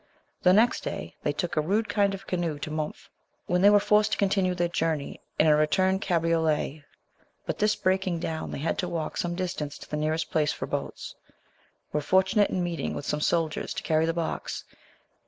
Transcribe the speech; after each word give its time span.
The 0.41 0.51
next 0.51 0.81
day 0.83 1.15
they 1.21 1.31
took 1.31 1.55
a 1.55 1.61
rude 1.61 1.87
kind 1.87 2.15
of 2.15 2.25
canoe 2.25 2.57
to 2.57 2.71
Mumph, 2.71 3.07
when 3.45 3.61
they 3.61 3.69
were 3.69 3.79
forced 3.79 4.13
to 4.13 4.17
continue 4.17 4.55
their 4.55 4.67
journey 4.67 5.21
in 5.37 5.45
a 5.45 5.55
return 5.55 5.99
cabriolet; 5.99 6.83
but 7.45 7.59
this 7.59 7.75
breaking 7.75 8.17
down, 8.17 8.49
they 8.49 8.57
had 8.57 8.79
to 8.79 8.89
walk 8.89 9.15
some 9.15 9.35
distance 9.35 9.77
to 9.77 9.87
the 9.87 9.97
nearest 9.97 10.31
place 10.31 10.51
for 10.51 10.65
boats, 10.65 11.13
and 11.27 11.35
were 11.93 12.01
fortunate 12.01 12.49
in 12.49 12.63
meeting 12.63 12.95
with 12.95 13.05
some 13.05 13.21
soldiers 13.21 13.75
to 13.75 13.83
carry 13.83 14.05
their 14.05 14.13
box. 14.15 14.63